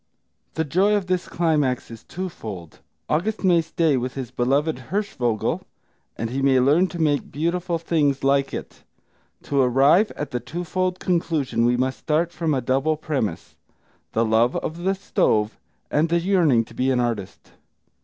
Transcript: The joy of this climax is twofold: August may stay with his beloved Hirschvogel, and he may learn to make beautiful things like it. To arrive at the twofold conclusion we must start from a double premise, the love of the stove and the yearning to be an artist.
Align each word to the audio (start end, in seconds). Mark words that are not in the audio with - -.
The 0.55 0.63
joy 0.65 0.95
of 0.95 1.05
this 1.05 1.27
climax 1.27 1.91
is 1.91 2.03
twofold: 2.03 2.79
August 3.07 3.43
may 3.43 3.61
stay 3.61 3.97
with 3.97 4.15
his 4.15 4.31
beloved 4.31 4.85
Hirschvogel, 4.89 5.61
and 6.17 6.31
he 6.31 6.41
may 6.41 6.59
learn 6.59 6.87
to 6.87 6.97
make 6.99 7.31
beautiful 7.31 7.77
things 7.77 8.23
like 8.23 8.51
it. 8.51 8.83
To 9.43 9.61
arrive 9.61 10.09
at 10.15 10.31
the 10.31 10.39
twofold 10.39 10.99
conclusion 10.99 11.65
we 11.65 11.77
must 11.77 11.99
start 11.99 12.31
from 12.31 12.55
a 12.55 12.61
double 12.61 12.97
premise, 12.97 13.55
the 14.13 14.25
love 14.25 14.55
of 14.55 14.77
the 14.79 14.95
stove 14.95 15.59
and 15.91 16.09
the 16.09 16.19
yearning 16.19 16.65
to 16.65 16.73
be 16.73 16.89
an 16.89 16.99
artist. 16.99 17.51